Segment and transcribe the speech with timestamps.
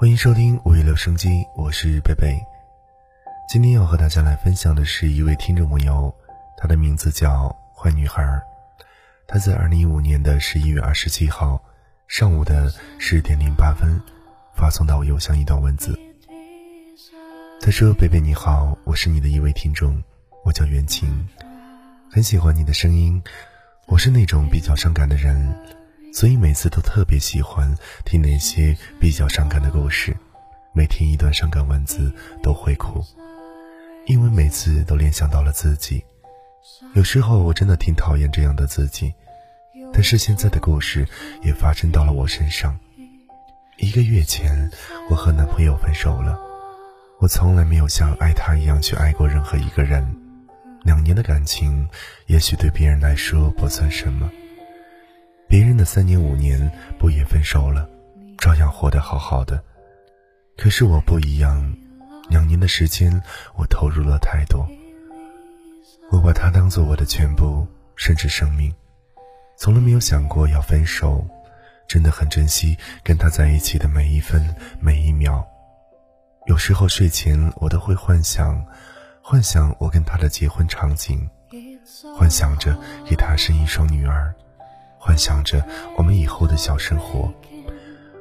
[0.00, 2.40] 欢迎收听五月留声机，我是贝贝。
[3.48, 6.14] 今天要和大家来分享的是一位听众朋友，
[6.56, 8.22] 他的名字叫坏女孩。
[9.26, 11.60] 他在二零一五年的十一月二十七号
[12.06, 14.00] 上午的十点零八分
[14.54, 15.98] 发送到我邮箱一段文字。
[17.60, 20.00] 他说：“贝贝你好，我是你的一位听众，
[20.44, 21.28] 我叫袁晴，
[22.08, 23.20] 很喜欢你的声音。
[23.86, 25.52] 我是那种比较伤感的人。”
[26.18, 27.72] 所以每次都特别喜欢
[28.04, 30.16] 听那些比较伤感的故事，
[30.72, 33.00] 每听一段伤感文字都会哭，
[34.04, 36.04] 因为每次都联想到了自己。
[36.94, 39.14] 有时候我真的挺讨厌这样的自己，
[39.92, 41.06] 但是现在的故事
[41.40, 42.76] 也发生到了我身上。
[43.76, 44.68] 一个月前，
[45.08, 46.36] 我和男朋友分手了。
[47.20, 50.04] 我从来没有像爱他一样去爱过任何一个人。
[50.82, 51.88] 两年的感情，
[52.26, 54.28] 也许对别人来说不算什么。
[55.48, 57.88] 别人的三年五年不也分手了，
[58.36, 59.62] 照样活得好好的。
[60.58, 61.74] 可是我不一样，
[62.28, 63.22] 两年的时间
[63.56, 64.68] 我投入了太多，
[66.10, 68.70] 我把他当做我的全部，甚至生命，
[69.56, 71.26] 从来没有想过要分手，
[71.88, 75.42] 真的很珍惜跟他在一起的每一分每一秒。
[76.46, 78.62] 有时候睡前我都会幻想，
[79.22, 81.26] 幻想我跟他的结婚场景，
[82.14, 84.34] 幻想着给他生一双女儿。
[85.18, 85.62] 想着
[85.96, 87.30] 我们以后的小生活，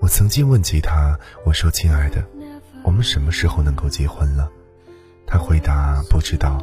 [0.00, 2.22] 我曾经问起他，我说：“亲爱的，
[2.82, 4.50] 我们什么时候能够结婚了？”
[5.26, 6.60] 他回答：“不知道。”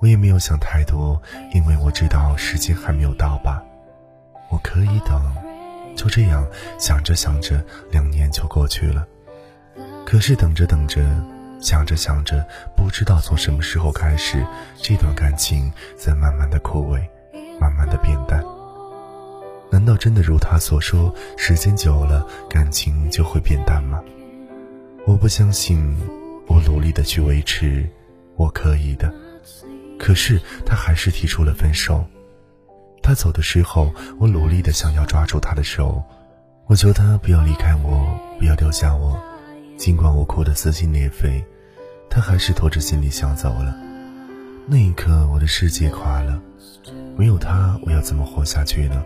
[0.00, 1.22] 我也没有想太多，
[1.54, 3.62] 因为我知道时间还没有到吧。
[4.50, 5.22] 我可以等。
[5.94, 6.44] 就这样
[6.78, 9.06] 想着想着，两年就过去了。
[10.04, 11.00] 可是等着等着，
[11.60, 12.44] 想着想着，
[12.76, 14.44] 不知道从什么时候开始，
[14.76, 17.00] 这段感情在慢慢的枯萎。
[17.60, 18.42] 慢慢的变淡，
[19.72, 23.98] 难道真的如他所说，时间久了感情就会变淡吗？
[25.06, 25.96] 我不相信，
[26.46, 27.88] 我努力的去维持，
[28.36, 29.10] 我可以的。
[29.98, 32.04] 可是他还是提出了分手。
[33.02, 36.02] 他走的时候，我努力的想要抓住他的手，
[36.66, 39.18] 我求他不要离开我，不要丢下我。
[39.78, 41.42] 尽管我哭得撕心裂肺，
[42.10, 43.74] 他还是拖着行李箱走了。
[44.66, 46.38] 那一刻，我的世界垮了。
[47.16, 49.02] 没有他，我要怎么活下去呢？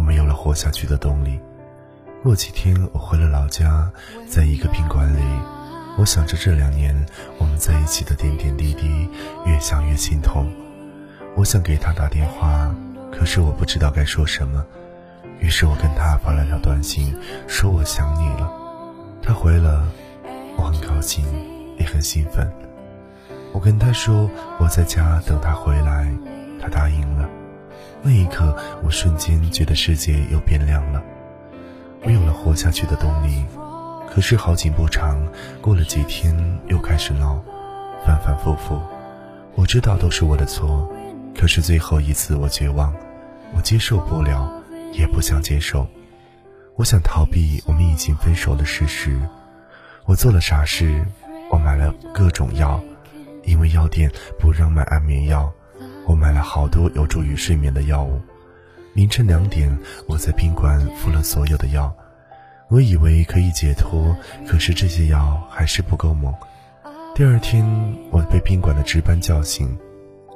[0.00, 1.38] 我没有了活下去的动力。
[2.22, 3.86] 过几天，我回了老家，
[4.26, 5.20] 在一个宾馆里，
[5.98, 6.96] 我想着这两年
[7.36, 9.06] 我们在一起的点点滴滴，
[9.44, 10.50] 越想越心痛。
[11.36, 12.74] 我想给他打电话，
[13.12, 14.64] 可是我不知道该说什么。
[15.38, 17.14] 于是我跟他发了条短信，
[17.46, 18.50] 说我想你了。
[19.22, 19.86] 他回了，
[20.56, 21.22] 我很高兴，
[21.78, 22.50] 也很兴奋。
[23.52, 26.10] 我跟他说我在家等他回来。
[26.58, 27.28] 他答应了，
[28.02, 31.02] 那一刻，我瞬间觉得世界又变亮了，
[32.02, 33.44] 我有了活下去的动力。
[34.08, 35.22] 可是好景不长，
[35.60, 36.34] 过了几天
[36.66, 37.40] 又开始闹，
[38.04, 38.80] 反反复复。
[39.54, 40.90] 我知道都是我的错，
[41.38, 42.92] 可是最后一次我绝望，
[43.54, 44.50] 我接受不了，
[44.92, 45.86] 也不想接受。
[46.76, 49.20] 我想逃避我们已经分手的事实。
[50.06, 51.04] 我做了傻事，
[51.50, 52.80] 我买了各种药，
[53.44, 55.52] 因为药店不让买安眠药。
[56.10, 58.20] 我买了好多有助于睡眠的药物。
[58.94, 59.78] 凌晨两点，
[60.08, 61.94] 我在宾馆服了所有的药。
[62.68, 66.34] 我以为可以解脱，可是这些药还是不够猛。
[67.14, 67.64] 第二天，
[68.10, 69.78] 我被宾馆的值班叫醒。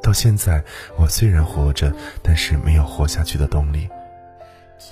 [0.00, 0.62] 到现在，
[0.96, 1.92] 我虽然活着，
[2.22, 3.88] 但是没有活下去的动力，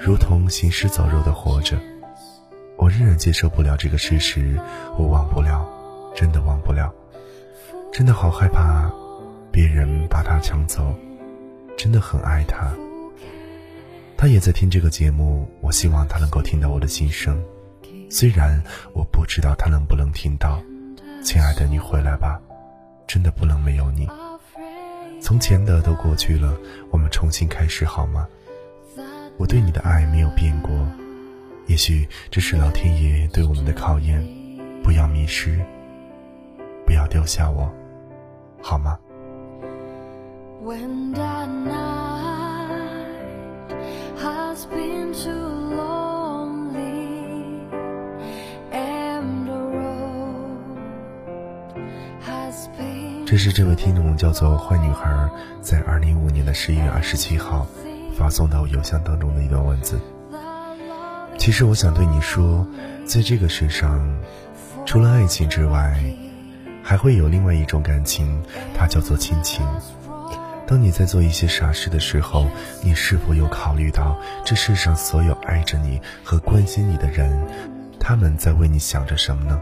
[0.01, 1.79] 如同行尸走肉的活着。
[2.77, 4.59] 我仍然接受不了这个事实，
[4.99, 5.65] 我忘不了，
[6.13, 6.93] 真的忘不了，
[7.93, 8.91] 真的好害怕。
[9.53, 10.95] 别人把他抢走，
[11.77, 12.73] 真的很爱他。
[14.17, 17.39] 他也在听这个节目，我希望他能够听到我的心声。
[18.09, 18.63] 虽然
[18.95, 20.63] 我不知道他能不能听到。
[21.23, 22.41] 亲爱的，你回来吧，
[23.07, 24.09] 真的不能没有你。
[25.21, 26.57] 从前的都过去了，
[26.91, 28.27] 我们重新开始好吗？
[29.37, 30.73] 我对你的爱没有变过，
[31.67, 34.27] 也许这是老天爷对我们的考验。
[34.83, 35.59] 不要迷失，
[36.85, 37.73] 不要丢下我，
[38.61, 38.99] 好吗
[40.63, 42.39] ？when the night
[44.17, 45.33] has been too
[45.75, 47.19] lonely
[48.71, 50.79] and the road
[52.25, 55.29] has been 这是这位听众叫做坏女孩
[55.61, 57.67] 在二零一五年的十一月二十七号
[58.17, 59.99] 发送到我邮箱当中的一段文字。
[61.39, 62.65] 其实我想对你说，
[63.05, 64.01] 在这个世上，
[64.87, 66.01] 除了爱情之外，
[66.85, 68.41] 还会有另外一种感情，
[68.77, 69.67] 它叫做亲情。
[70.73, 72.49] 当你在做一些傻事的时候，
[72.83, 77.31] 你是否有考虑到这世上所有爱着你和关心你的人，
[78.01, 79.61] 他们在为你想着什么呢？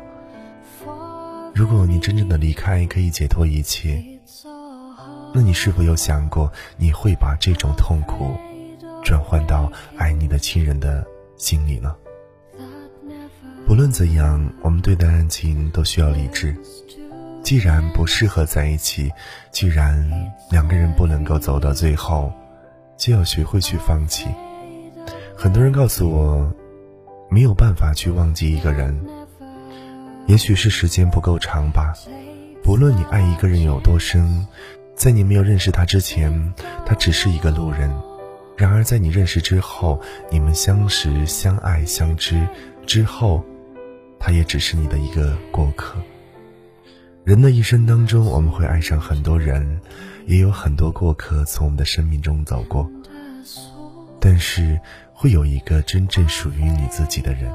[1.53, 4.01] 如果你真正的离开可以解脱一切，
[5.35, 8.31] 那你是否有想过你会把这种痛苦
[9.03, 9.69] 转换到
[9.99, 11.05] 爱你的亲人的
[11.37, 11.93] 心里呢？
[13.67, 16.57] 不论怎样，我们对待爱情都需要理智。
[17.51, 19.11] 既然不适合在一起，
[19.51, 20.09] 既然
[20.53, 22.33] 两个人不能够走到最后，
[22.97, 24.29] 就要学会去放弃。
[25.37, 26.49] 很多人告诉我，
[27.29, 28.97] 没有办法去忘记一个人，
[30.29, 31.93] 也许是时间不够长吧。
[32.63, 34.47] 不论你爱一个人有多深，
[34.95, 36.55] 在你没有认识他之前，
[36.87, 37.91] 他只是一个路人；
[38.57, 40.01] 然而在你认识之后，
[40.31, 42.47] 你们相识、相爱、相知
[42.87, 43.45] 之后，
[44.21, 45.97] 他也只是你的一个过客。
[47.31, 49.81] 人的一生当中，我们会爱上很多人，
[50.27, 52.91] 也有很多过客从我们的生命中走过。
[54.19, 54.81] 但是，
[55.13, 57.49] 会有一个真正属于你自己的人。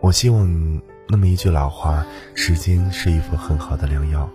[0.00, 2.06] 我希望那么一句老话：
[2.36, 4.30] 时间是一副很好的良药，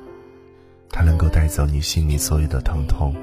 [0.89, 3.15] 它能够带走你心里所有的疼痛，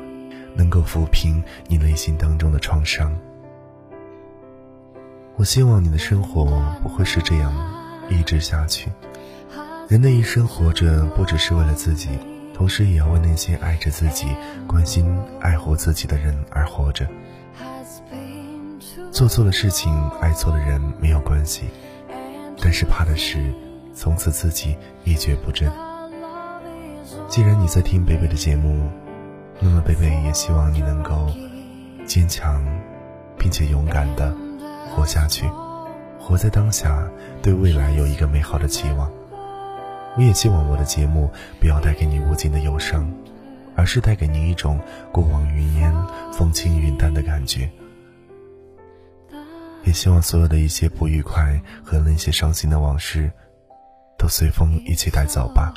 [0.55, 3.14] 能够抚平你内心当中的创伤。
[5.37, 6.47] 我希望你的生活
[6.82, 7.52] 不会是这样
[8.09, 8.91] 一直下去。
[9.88, 12.09] 人的一生活着，不只是为了自己，
[12.53, 14.27] 同时也要为那些爱着自己、
[14.67, 17.06] 关心爱护自己的人而活着。
[19.12, 21.67] 做错了事情，爱错的人没有关系，
[22.61, 23.55] 但是怕的是
[23.94, 25.71] 从此自己一蹶不振。
[27.29, 28.91] 既然你在听北北的节目，
[29.61, 31.31] 那么北北也希望你能够
[32.06, 32.61] 坚强，
[33.38, 34.35] 并且勇敢的
[34.91, 35.49] 活下去，
[36.19, 37.09] 活在当下，
[37.41, 39.09] 对未来有一个美好的期望。
[40.17, 41.31] 我也希望我的节目
[41.61, 43.07] 不要带给你无尽的忧伤，
[43.75, 44.81] 而是带给你一种
[45.13, 45.93] 过往云烟、
[46.33, 47.71] 风轻云淡的感觉。
[49.85, 53.31] 也希望所有的一些不愉快和那些伤心的往事，
[54.19, 55.75] 都随风一起带走吧。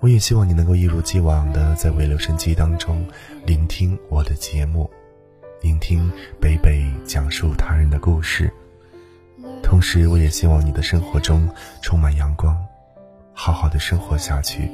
[0.00, 3.06] 我也希望你能够一如既往的在微留声机当中
[3.46, 4.90] 聆听我的节目，
[5.62, 6.10] 聆听
[6.40, 8.52] 北北讲述他人的故事。
[9.64, 11.48] 同时，我也希望你的生活中
[11.80, 12.54] 充满阳光，
[13.32, 14.70] 好好的生活下去，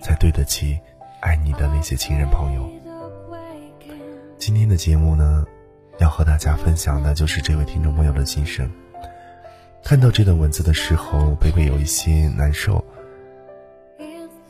[0.00, 0.80] 才对得起
[1.20, 2.68] 爱你的那些亲人朋友。
[4.38, 5.44] 今天的节目呢，
[5.98, 8.68] 要和大家分享的就是这位听众朋友的心声。
[9.84, 12.84] 看到这段文字的时候，贝贝有一些难受，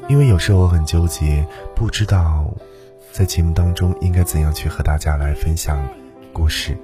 [0.09, 2.51] 因为有时候我很纠结，不知道
[3.13, 5.87] 在节目当中应该怎样去和大家来分享
[6.33, 6.79] 故事，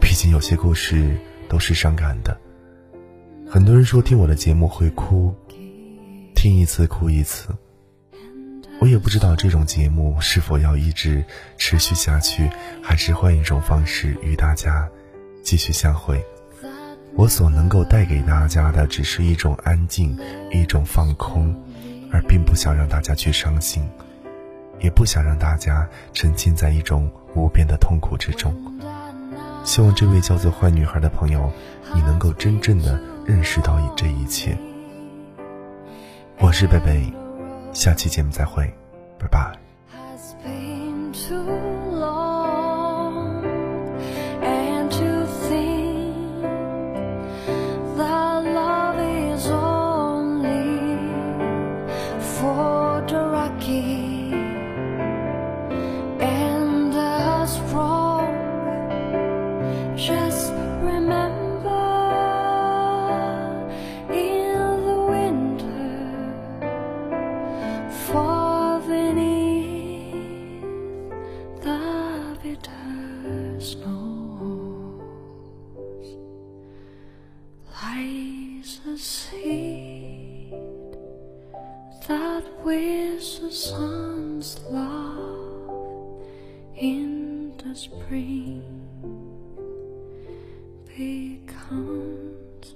[0.00, 1.16] 毕竟有些故事。
[1.48, 2.36] 都是伤感的。
[3.48, 5.34] 很多人说听我的节目会哭，
[6.34, 7.48] 听一次哭一次。
[8.78, 11.24] 我也不知道这种节目是否要一直
[11.56, 12.50] 持续下去，
[12.82, 14.86] 还是换一种方式与大家
[15.42, 16.22] 继续相会。
[17.14, 20.18] 我所能够带给大家的，只是一种安静，
[20.52, 21.54] 一种放空，
[22.12, 23.88] 而并不想让大家去伤心，
[24.78, 28.52] 也不想让大家沉浸在一种无边的痛苦之中。
[29.66, 31.50] 希望这位叫做坏女孩的朋友，
[31.92, 34.56] 你能够真正的认识到你这一切。
[36.38, 37.12] 我是贝贝，
[37.72, 38.72] 下期节目再会，
[39.18, 39.58] 拜拜。
[82.66, 86.20] With the sun's love
[86.74, 88.60] in the spring?
[90.96, 92.74] Becomes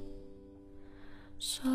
[1.39, 1.69] so